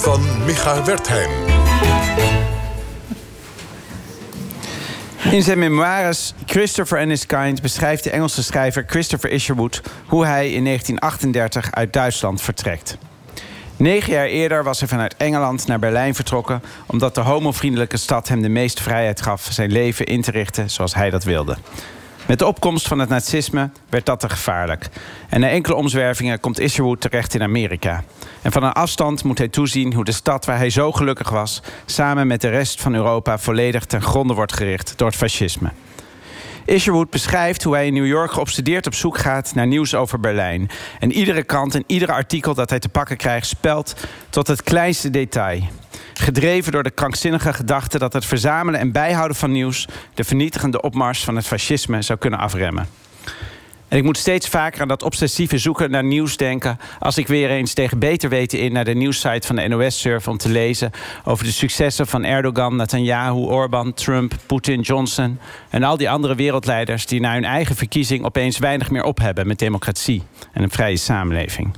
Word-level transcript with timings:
van 0.00 0.44
Micha 0.44 0.84
Wertheim. 0.84 1.30
In 5.30 5.42
zijn 5.42 5.58
memoires 5.58 6.34
Christopher 6.46 6.98
and 6.98 7.08
His 7.08 7.26
Kind 7.26 7.62
beschrijft 7.62 8.04
de 8.04 8.10
Engelse 8.10 8.42
schrijver 8.42 8.84
Christopher 8.86 9.30
Isherwood 9.30 9.82
hoe 10.06 10.26
hij 10.26 10.52
in 10.52 10.64
1938 10.64 11.72
uit 11.72 11.92
Duitsland 11.92 12.42
vertrekt. 12.42 12.98
Negen 13.76 14.12
jaar 14.12 14.26
eerder 14.26 14.64
was 14.64 14.78
hij 14.78 14.88
vanuit 14.88 15.16
Engeland 15.16 15.66
naar 15.66 15.78
Berlijn 15.78 16.14
vertrokken 16.14 16.62
omdat 16.86 17.14
de 17.14 17.20
homovriendelijke 17.20 17.96
stad 17.96 18.28
hem 18.28 18.42
de 18.42 18.48
meeste 18.48 18.82
vrijheid 18.82 19.22
gaf 19.22 19.48
zijn 19.50 19.72
leven 19.72 20.06
in 20.06 20.22
te 20.22 20.30
richten 20.30 20.70
zoals 20.70 20.94
hij 20.94 21.10
dat 21.10 21.24
wilde. 21.24 21.56
Met 22.30 22.38
de 22.38 22.46
opkomst 22.46 22.88
van 22.88 22.98
het 22.98 23.08
nazisme 23.08 23.70
werd 23.88 24.06
dat 24.06 24.20
te 24.20 24.28
gevaarlijk. 24.28 24.88
En 25.28 25.40
na 25.40 25.48
enkele 25.48 25.74
omzwervingen 25.74 26.40
komt 26.40 26.58
Isherwood 26.58 27.00
terecht 27.00 27.34
in 27.34 27.42
Amerika. 27.42 28.04
En 28.42 28.52
van 28.52 28.62
een 28.62 28.72
afstand 28.72 29.24
moet 29.24 29.38
hij 29.38 29.48
toezien 29.48 29.94
hoe 29.94 30.04
de 30.04 30.12
stad 30.12 30.44
waar 30.44 30.56
hij 30.56 30.70
zo 30.70 30.92
gelukkig 30.92 31.30
was... 31.30 31.62
samen 31.86 32.26
met 32.26 32.40
de 32.40 32.48
rest 32.48 32.80
van 32.80 32.94
Europa 32.94 33.38
volledig 33.38 33.84
ten 33.84 34.02
gronde 34.02 34.34
wordt 34.34 34.52
gericht 34.52 34.92
door 34.96 35.06
het 35.08 35.16
fascisme. 35.16 35.70
Isherwood 36.70 37.10
beschrijft 37.10 37.62
hoe 37.62 37.74
hij 37.74 37.86
in 37.86 37.94
New 37.94 38.06
York 38.06 38.32
geobsedeerd 38.32 38.86
op 38.86 38.94
zoek 38.94 39.18
gaat 39.18 39.54
naar 39.54 39.66
nieuws 39.66 39.94
over 39.94 40.20
Berlijn. 40.20 40.70
En 40.98 41.12
iedere 41.12 41.42
krant 41.42 41.74
en 41.74 41.84
iedere 41.86 42.12
artikel 42.12 42.54
dat 42.54 42.70
hij 42.70 42.78
te 42.78 42.88
pakken 42.88 43.16
krijgt 43.16 43.46
spelt 43.46 43.94
tot 44.30 44.46
het 44.46 44.62
kleinste 44.62 45.10
detail. 45.10 45.62
Gedreven 46.14 46.72
door 46.72 46.82
de 46.82 46.90
krankzinnige 46.90 47.52
gedachte 47.52 47.98
dat 47.98 48.12
het 48.12 48.24
verzamelen 48.24 48.80
en 48.80 48.92
bijhouden 48.92 49.36
van 49.36 49.52
nieuws 49.52 49.88
de 50.14 50.24
vernietigende 50.24 50.82
opmars 50.82 51.24
van 51.24 51.36
het 51.36 51.46
fascisme 51.46 52.02
zou 52.02 52.18
kunnen 52.18 52.38
afremmen. 52.38 52.88
En 53.90 53.98
ik 53.98 54.04
moet 54.04 54.18
steeds 54.18 54.48
vaker 54.48 54.80
aan 54.80 54.88
dat 54.88 55.02
obsessieve 55.02 55.58
zoeken 55.58 55.90
naar 55.90 56.04
nieuws 56.04 56.36
denken... 56.36 56.78
als 56.98 57.18
ik 57.18 57.26
weer 57.26 57.50
eens 57.50 57.72
tegen 57.72 57.98
beter 57.98 58.28
weten 58.28 58.58
in 58.58 58.72
naar 58.72 58.84
de 58.84 58.94
nieuwssite 58.94 59.46
van 59.46 59.56
de 59.56 59.68
NOS 59.68 60.00
surf... 60.00 60.28
om 60.28 60.36
te 60.36 60.48
lezen 60.48 60.90
over 61.24 61.44
de 61.44 61.52
successen 61.52 62.06
van 62.06 62.24
Erdogan, 62.24 62.76
Netanyahu, 62.76 63.38
Orbán, 63.38 63.94
Trump, 63.94 64.34
Poetin, 64.46 64.80
Johnson... 64.80 65.38
en 65.70 65.82
al 65.82 65.96
die 65.96 66.10
andere 66.10 66.34
wereldleiders 66.34 67.06
die 67.06 67.20
na 67.20 67.32
hun 67.32 67.44
eigen 67.44 67.76
verkiezing... 67.76 68.24
opeens 68.24 68.58
weinig 68.58 68.90
meer 68.90 69.04
op 69.04 69.18
hebben 69.18 69.46
met 69.46 69.58
democratie 69.58 70.22
en 70.52 70.62
een 70.62 70.70
vrije 70.70 70.96
samenleving. 70.96 71.74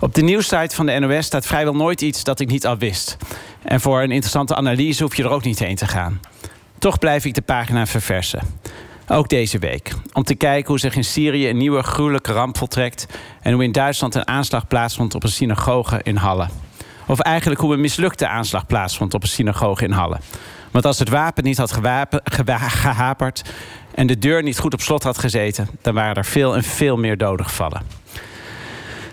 Op 0.00 0.14
de 0.14 0.22
nieuwssite 0.22 0.74
van 0.74 0.86
de 0.86 0.98
NOS 0.98 1.26
staat 1.26 1.46
vrijwel 1.46 1.74
nooit 1.74 2.00
iets 2.00 2.24
dat 2.24 2.40
ik 2.40 2.48
niet 2.48 2.66
al 2.66 2.78
wist. 2.78 3.16
En 3.62 3.80
voor 3.80 4.02
een 4.02 4.10
interessante 4.10 4.54
analyse 4.54 5.02
hoef 5.02 5.16
je 5.16 5.22
er 5.22 5.30
ook 5.30 5.44
niet 5.44 5.58
heen 5.58 5.76
te 5.76 5.86
gaan. 5.86 6.20
Toch 6.78 6.98
blijf 6.98 7.24
ik 7.24 7.34
de 7.34 7.42
pagina 7.42 7.86
verversen. 7.86 8.40
Ook 9.08 9.28
deze 9.28 9.58
week. 9.58 9.92
Om 10.12 10.22
te 10.22 10.34
kijken 10.34 10.68
hoe 10.68 10.78
zich 10.78 10.96
in 10.96 11.04
Syrië 11.04 11.48
een 11.48 11.56
nieuwe 11.56 11.82
gruwelijke 11.82 12.32
ramp 12.32 12.58
voltrekt... 12.58 13.06
en 13.42 13.52
hoe 13.52 13.64
in 13.64 13.72
Duitsland 13.72 14.14
een 14.14 14.28
aanslag 14.28 14.66
plaatsvond 14.66 15.14
op 15.14 15.22
een 15.22 15.28
synagoge 15.28 16.00
in 16.02 16.16
Halle. 16.16 16.48
Of 17.06 17.20
eigenlijk 17.20 17.60
hoe 17.60 17.72
een 17.72 17.80
mislukte 17.80 18.28
aanslag 18.28 18.66
plaatsvond 18.66 19.14
op 19.14 19.22
een 19.22 19.28
synagoge 19.28 19.84
in 19.84 19.90
Halle. 19.90 20.18
Want 20.70 20.86
als 20.86 20.98
het 20.98 21.08
wapen 21.08 21.44
niet 21.44 21.56
had 21.56 21.72
gewapen, 21.72 22.20
gehaperd... 22.24 23.42
en 23.94 24.06
de 24.06 24.18
deur 24.18 24.42
niet 24.42 24.58
goed 24.58 24.72
op 24.72 24.80
slot 24.80 25.02
had 25.02 25.18
gezeten... 25.18 25.68
dan 25.82 25.94
waren 25.94 26.14
er 26.14 26.24
veel 26.24 26.56
en 26.56 26.62
veel 26.62 26.96
meer 26.96 27.16
doden 27.16 27.46
gevallen. 27.46 27.82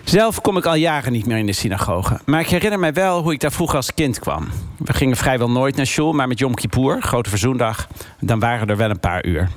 Zelf 0.04 0.40
kom 0.40 0.56
ik 0.56 0.66
al 0.66 0.74
jaren 0.74 1.12
niet 1.12 1.26
meer 1.26 1.38
in 1.38 1.46
de 1.46 1.52
synagoge. 1.52 2.20
Maar 2.24 2.40
ik 2.40 2.48
herinner 2.48 2.78
mij 2.78 2.92
wel 2.92 3.22
hoe 3.22 3.32
ik 3.32 3.40
daar 3.40 3.52
vroeger 3.52 3.76
als 3.76 3.94
kind 3.94 4.18
kwam. 4.18 4.48
We 4.78 4.92
gingen 4.92 5.16
vrijwel 5.16 5.50
nooit 5.50 5.76
naar 5.76 5.86
school, 5.86 6.12
maar 6.12 6.28
met 6.28 6.38
Yom 6.38 6.54
Kippur, 6.54 7.02
grote 7.02 7.30
verzoendag... 7.30 7.88
dan 8.20 8.38
waren 8.38 8.68
er 8.68 8.76
wel 8.76 8.90
een 8.90 9.00
paar 9.00 9.24
uur. 9.24 9.48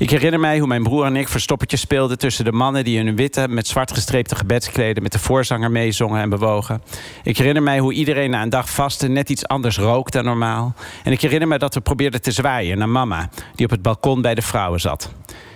Ik 0.00 0.10
herinner 0.10 0.40
mij 0.40 0.58
hoe 0.58 0.68
mijn 0.68 0.82
broer 0.82 1.04
en 1.04 1.16
ik 1.16 1.28
verstoppertjes 1.28 1.80
speelden 1.80 2.18
tussen 2.18 2.44
de 2.44 2.52
mannen 2.52 2.84
die 2.84 3.02
hun 3.02 3.16
witte 3.16 3.48
met 3.48 3.66
zwart 3.66 3.92
gestreepte 3.92 4.36
gebedskleden 4.36 5.02
met 5.02 5.12
de 5.12 5.18
voorzanger 5.18 5.70
meezongen 5.70 6.20
en 6.20 6.28
bewogen. 6.28 6.82
Ik 7.22 7.36
herinner 7.36 7.62
mij 7.62 7.78
hoe 7.78 7.92
iedereen 7.92 8.30
na 8.30 8.42
een 8.42 8.48
dag 8.48 8.70
vasten 8.70 9.12
net 9.12 9.30
iets 9.30 9.46
anders 9.46 9.78
rook 9.78 10.10
dan 10.10 10.24
normaal. 10.24 10.74
En 11.04 11.12
ik 11.12 11.20
herinner 11.20 11.48
me 11.48 11.58
dat 11.58 11.74
we 11.74 11.80
probeerden 11.80 12.22
te 12.22 12.30
zwaaien 12.30 12.78
naar 12.78 12.88
mama, 12.88 13.30
die 13.54 13.64
op 13.64 13.70
het 13.70 13.82
balkon 13.82 14.22
bij 14.22 14.34
de 14.34 14.42
vrouwen 14.42 14.80
zat. 14.80 15.10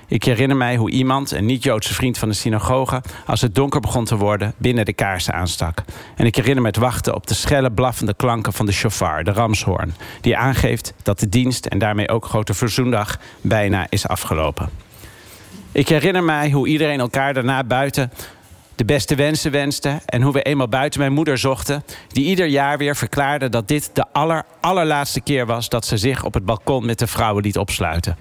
Ik 0.08 0.24
herinner 0.24 0.56
mij 0.56 0.76
hoe 0.76 0.90
iemand, 0.90 1.30
een 1.30 1.46
niet-Joodse 1.46 1.94
vriend 1.94 2.18
van 2.18 2.28
de 2.28 2.34
synagoge... 2.34 3.02
als 3.26 3.40
het 3.40 3.54
donker 3.54 3.80
begon 3.80 4.04
te 4.04 4.16
worden, 4.16 4.54
binnen 4.56 4.84
de 4.84 4.92
kaarsen 4.92 5.34
aanstak. 5.34 5.82
En 6.16 6.26
ik 6.26 6.36
herinner 6.36 6.62
me 6.62 6.68
het 6.68 6.76
wachten 6.76 7.14
op 7.14 7.26
de 7.26 7.34
schelle, 7.34 7.72
blaffende 7.72 8.14
klanken 8.14 8.52
van 8.52 8.66
de 8.66 8.72
shofar, 8.72 9.24
de 9.24 9.32
ramshoorn... 9.32 9.94
die 10.20 10.36
aangeeft 10.36 10.94
dat 11.02 11.20
de 11.20 11.28
dienst 11.28 11.66
en 11.66 11.78
daarmee 11.78 12.08
ook 12.08 12.24
Grote 12.24 12.54
Verzoendag 12.54 13.18
bijna 13.40 13.86
is 13.88 14.08
afgelopen. 14.08 14.68
Ik 15.72 15.88
herinner 15.88 16.24
mij 16.24 16.50
hoe 16.50 16.68
iedereen 16.68 17.00
elkaar 17.00 17.34
daarna 17.34 17.64
buiten 17.64 18.10
de 18.74 18.84
beste 18.84 19.14
wensen 19.14 19.50
wenste... 19.50 20.00
en 20.06 20.22
hoe 20.22 20.32
we 20.32 20.42
eenmaal 20.42 20.68
buiten 20.68 21.00
mijn 21.00 21.12
moeder 21.12 21.38
zochten... 21.38 21.84
die 22.08 22.24
ieder 22.24 22.46
jaar 22.46 22.78
weer 22.78 22.96
verklaarde 22.96 23.48
dat 23.48 23.68
dit 23.68 23.90
de 23.92 24.04
aller, 24.12 24.44
allerlaatste 24.60 25.20
keer 25.20 25.46
was... 25.46 25.68
dat 25.68 25.86
ze 25.86 25.96
zich 25.96 26.24
op 26.24 26.34
het 26.34 26.44
balkon 26.44 26.86
met 26.86 26.98
de 26.98 27.06
vrouwen 27.06 27.42
liet 27.42 27.58
opsluiten. 27.58 28.16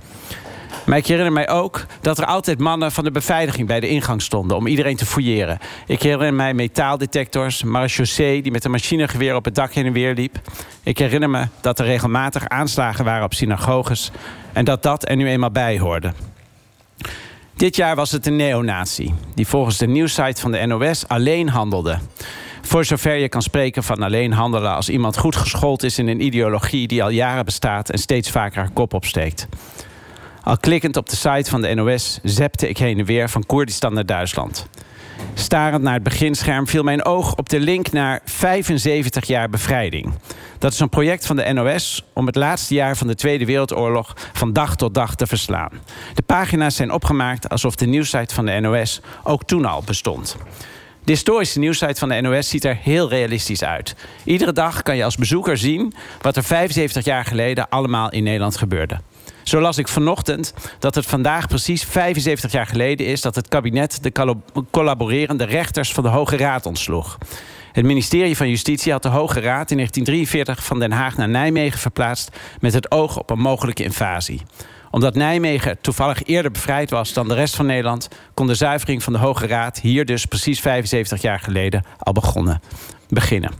Maar 0.86 0.98
ik 0.98 1.08
herinner 1.08 1.34
mij 1.34 1.50
ook 1.50 1.86
dat 2.02 2.18
er 2.18 2.26
altijd 2.26 2.60
mannen 2.60 2.92
van 2.92 3.04
de 3.04 3.12
beveiliging 3.12 3.68
bij 3.68 3.80
de 3.80 3.88
ingang 3.88 4.22
stonden 4.22 4.58
om 4.58 4.68
iedereen 4.68 4.96
te 4.96 5.06
fouilleren. 5.06 5.60
Ik 5.88 6.02
herinner 6.02 6.34
mij 6.34 6.54
metaaldetectors, 6.54 7.64
marechaussee 7.64 8.42
die 8.42 8.52
met 8.52 8.66
een 8.66 8.72
machinegeweer 8.72 9.36
op 9.36 9.46
het 9.46 9.56
dak 9.56 9.74
heen 9.74 9.86
en 9.86 9.94
weer 9.94 10.14
liep. 10.14 10.40
Ik 10.84 10.98
herinner 10.98 11.30
me 11.30 11.48
dat 11.62 11.80
er 11.80 11.86
regelmatig 11.86 12.48
aanslagen 12.48 13.06
waren 13.06 13.26
op 13.26 13.34
synagoges 13.34 14.12
en 14.54 14.66
dat 14.66 14.84
dat 14.84 15.10
er 15.10 15.16
nu 15.16 15.28
eenmaal 15.28 15.52
bij 15.52 15.80
hoorde. 15.80 16.14
Dit 17.56 17.76
jaar 17.76 17.96
was 17.96 18.12
het 18.12 18.26
een 18.26 18.36
neonazi 18.36 19.14
die 19.36 19.48
volgens 19.48 19.78
de 19.78 19.88
nieuwssite 19.88 20.42
van 20.42 20.52
de 20.52 20.66
NOS 20.66 21.08
alleen 21.08 21.50
handelde. 21.50 22.00
Voor 22.62 22.86
zover 22.86 23.16
je 23.16 23.30
kan 23.30 23.42
spreken 23.42 23.84
van 23.84 24.04
alleen 24.04 24.32
handelen 24.32 24.76
als 24.76 24.90
iemand 24.90 25.18
goed 25.18 25.36
geschoold 25.36 25.84
is 25.84 26.00
in 26.00 26.08
een 26.08 26.22
ideologie 26.22 26.88
die 26.88 27.04
al 27.04 27.10
jaren 27.10 27.46
bestaat 27.46 27.90
en 27.90 27.98
steeds 27.98 28.32
vaker 28.32 28.60
haar 28.60 28.72
kop 28.72 28.94
opsteekt. 28.94 29.48
Al 30.44 30.58
klikkend 30.58 30.98
op 30.98 31.10
de 31.10 31.16
site 31.16 31.50
van 31.50 31.62
de 31.62 31.74
NOS 31.74 32.20
zepte 32.24 32.70
ik 32.70 32.78
heen 32.78 33.00
en 33.00 33.06
weer 33.06 33.30
van 33.30 33.46
Koerdistan 33.46 33.94
naar 33.94 34.06
Duitsland. 34.06 34.68
Starend 35.34 35.84
naar 35.84 35.94
het 35.94 36.04
beginscherm 36.04 36.68
viel 36.68 36.84
mijn 36.84 37.06
oog 37.06 37.36
op 37.36 37.50
de 37.50 37.60
link 37.60 37.92
naar 37.92 38.22
75 38.26 39.26
jaar 39.26 39.50
bevrijding. 39.50 40.14
Dat 40.58 40.74
is 40.74 40.80
een 40.80 40.90
project 40.90 41.26
van 41.26 41.36
de 41.36 41.54
NOS 41.54 42.04
om 42.14 42.26
het 42.26 42.36
laatste 42.36 42.74
jaar 42.74 42.98
van 42.98 43.08
de 43.08 43.16
Tweede 43.16 43.46
Wereldoorlog 43.46 44.14
van 44.34 44.54
dag 44.54 44.76
tot 44.76 44.94
dag 44.94 45.16
te 45.16 45.28
verslaan. 45.28 45.72
De 46.14 46.22
pagina's 46.22 46.76
zijn 46.76 46.92
opgemaakt 46.92 47.50
alsof 47.50 47.76
de 47.76 47.86
nieuwsite 47.86 48.34
van 48.34 48.46
de 48.46 48.60
NOS 48.60 49.02
ook 49.24 49.44
toen 49.44 49.66
al 49.66 49.84
bestond. 49.86 50.38
De 51.04 51.12
historische 51.12 51.60
nieuwsite 51.60 52.00
van 52.00 52.10
de 52.10 52.22
NOS 52.22 52.50
ziet 52.50 52.66
er 52.66 52.78
heel 52.82 53.10
realistisch 53.10 53.64
uit. 53.64 53.96
Iedere 54.24 54.54
dag 54.54 54.82
kan 54.82 54.96
je 54.96 55.04
als 55.04 55.16
bezoeker 55.16 55.58
zien 55.58 55.94
wat 56.22 56.36
er 56.36 56.44
75 56.44 57.06
jaar 57.06 57.26
geleden 57.26 57.70
allemaal 57.70 58.12
in 58.12 58.24
Nederland 58.24 58.58
gebeurde. 58.58 59.00
Zo 59.44 59.60
las 59.60 59.78
ik 59.78 59.88
vanochtend 59.88 60.54
dat 60.80 60.96
het 60.96 61.06
vandaag 61.06 61.48
precies 61.48 61.84
75 61.84 62.52
jaar 62.52 62.68
geleden 62.68 63.06
is... 63.06 63.22
dat 63.22 63.36
het 63.36 63.48
kabinet 63.48 64.04
de 64.04 64.36
collaborerende 64.72 65.44
rechters 65.44 65.92
van 65.92 66.04
de 66.04 66.10
Hoge 66.10 66.38
Raad 66.38 66.66
ontsloeg. 66.66 67.18
Het 67.72 67.86
ministerie 67.86 68.38
van 68.38 68.50
Justitie 68.50 68.92
had 68.92 69.04
de 69.04 69.10
Hoge 69.10 69.40
Raad 69.40 69.72
in 69.72 69.78
1943 69.78 70.66
van 70.66 70.80
Den 70.80 70.92
Haag 70.92 71.18
naar 71.18 71.30
Nijmegen 71.30 71.80
verplaatst... 71.80 72.38
met 72.60 72.74
het 72.74 72.92
oog 72.92 73.18
op 73.18 73.30
een 73.30 73.40
mogelijke 73.40 73.84
invasie 73.84 74.42
omdat 74.94 75.16
Nijmegen 75.16 75.78
toevallig 75.82 76.24
eerder 76.24 76.52
bevrijd 76.52 76.90
was 76.90 77.14
dan 77.14 77.28
de 77.28 77.34
rest 77.34 77.56
van 77.56 77.66
Nederland... 77.66 78.08
kon 78.34 78.48
de 78.48 78.56
zuivering 78.56 79.04
van 79.04 79.14
de 79.14 79.20
Hoge 79.20 79.48
Raad 79.48 79.80
hier 79.80 80.06
dus 80.06 80.26
precies 80.26 80.60
75 80.60 81.22
jaar 81.22 81.40
geleden 81.40 81.84
al 81.98 82.14
begonnen, 82.14 82.62
beginnen. 83.10 83.52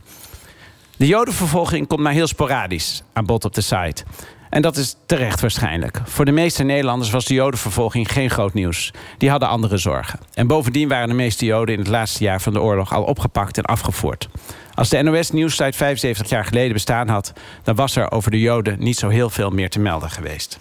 De 0.96 1.06
jodenvervolging 1.06 1.86
komt 1.86 2.00
maar 2.00 2.12
heel 2.12 2.26
sporadisch 2.26 3.02
aan 3.12 3.26
bod 3.26 3.44
op 3.44 3.54
de 3.54 3.60
site. 3.60 4.04
En 4.54 4.62
dat 4.62 4.76
is 4.76 4.96
terecht 5.06 5.40
waarschijnlijk. 5.40 6.00
Voor 6.04 6.24
de 6.24 6.32
meeste 6.32 6.62
Nederlanders 6.62 7.10
was 7.10 7.24
de 7.24 7.34
jodenvervolging 7.34 8.12
geen 8.12 8.30
groot 8.30 8.54
nieuws. 8.54 8.92
Die 9.18 9.30
hadden 9.30 9.48
andere 9.48 9.76
zorgen. 9.76 10.18
En 10.34 10.46
bovendien 10.46 10.88
waren 10.88 11.08
de 11.08 11.14
meeste 11.14 11.44
joden 11.44 11.74
in 11.74 11.80
het 11.80 11.88
laatste 11.88 12.24
jaar 12.24 12.40
van 12.40 12.52
de 12.52 12.60
oorlog 12.60 12.92
al 12.92 13.02
opgepakt 13.02 13.58
en 13.58 13.64
afgevoerd. 13.64 14.28
Als 14.74 14.88
de 14.88 15.02
NOS 15.02 15.30
Nieuwssite 15.30 15.76
75 15.76 16.28
jaar 16.28 16.44
geleden 16.44 16.72
bestaan 16.72 17.08
had, 17.08 17.32
dan 17.62 17.74
was 17.74 17.96
er 17.96 18.10
over 18.10 18.30
de 18.30 18.40
joden 18.40 18.76
niet 18.78 18.96
zo 18.98 19.08
heel 19.08 19.30
veel 19.30 19.50
meer 19.50 19.70
te 19.70 19.80
melden 19.80 20.10
geweest. 20.10 20.58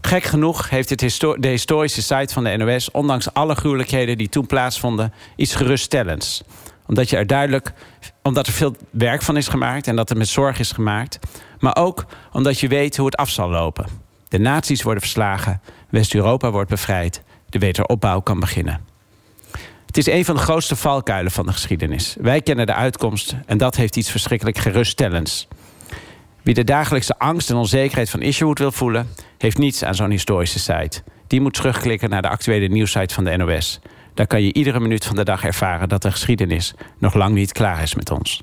Gek 0.00 0.22
genoeg 0.22 0.70
heeft 0.70 0.90
het 0.90 1.20
de 1.38 1.48
historische 1.48 2.02
site 2.02 2.32
van 2.32 2.44
de 2.44 2.56
NOS, 2.56 2.90
ondanks 2.90 3.32
alle 3.32 3.54
gruwelijkheden 3.54 4.18
die 4.18 4.28
toen 4.28 4.46
plaatsvonden, 4.46 5.12
iets 5.36 5.54
geruststellends 5.54 6.42
omdat, 6.90 7.10
je 7.10 7.16
er 7.16 7.26
duidelijk, 7.26 7.72
omdat 8.22 8.46
er 8.46 8.52
veel 8.52 8.76
werk 8.90 9.22
van 9.22 9.36
is 9.36 9.48
gemaakt 9.48 9.86
en 9.86 9.96
dat 9.96 10.08
het 10.08 10.18
met 10.18 10.28
zorg 10.28 10.58
is 10.58 10.72
gemaakt. 10.72 11.18
Maar 11.58 11.76
ook 11.76 12.04
omdat 12.32 12.60
je 12.60 12.68
weet 12.68 12.96
hoe 12.96 13.06
het 13.06 13.16
af 13.16 13.30
zal 13.30 13.50
lopen. 13.50 13.86
De 14.28 14.38
naties 14.38 14.82
worden 14.82 15.02
verslagen, 15.02 15.60
West-Europa 15.88 16.50
wordt 16.50 16.70
bevrijd, 16.70 17.22
de 17.48 17.58
wederopbouw 17.58 18.20
kan 18.20 18.40
beginnen. 18.40 18.80
Het 19.86 19.96
is 19.96 20.06
een 20.06 20.24
van 20.24 20.34
de 20.34 20.40
grootste 20.40 20.76
valkuilen 20.76 21.32
van 21.32 21.46
de 21.46 21.52
geschiedenis. 21.52 22.16
Wij 22.20 22.40
kennen 22.40 22.66
de 22.66 22.74
uitkomst 22.74 23.36
en 23.46 23.58
dat 23.58 23.76
heeft 23.76 23.96
iets 23.96 24.10
verschrikkelijk 24.10 24.58
geruststellends. 24.58 25.48
Wie 26.42 26.54
de 26.54 26.64
dagelijkse 26.64 27.18
angst 27.18 27.50
en 27.50 27.56
onzekerheid 27.56 28.10
van 28.10 28.22
Isherwood 28.22 28.58
wil 28.58 28.72
voelen, 28.72 29.08
heeft 29.38 29.58
niets 29.58 29.84
aan 29.84 29.94
zo'n 29.94 30.10
historische 30.10 30.58
site. 30.58 31.02
Die 31.26 31.40
moet 31.40 31.54
terugklikken 31.54 32.10
naar 32.10 32.22
de 32.22 32.28
actuele 32.28 32.66
nieuwssite 32.66 33.14
van 33.14 33.24
de 33.24 33.36
NOS. 33.36 33.80
Daar 34.14 34.26
kan 34.26 34.42
je 34.42 34.52
iedere 34.52 34.80
minuut 34.80 35.06
van 35.06 35.16
de 35.16 35.24
dag 35.24 35.44
ervaren 35.44 35.88
dat 35.88 36.02
de 36.02 36.10
geschiedenis 36.10 36.74
nog 36.98 37.14
lang 37.14 37.34
niet 37.34 37.52
klaar 37.52 37.82
is 37.82 37.94
met 37.94 38.10
ons. 38.10 38.40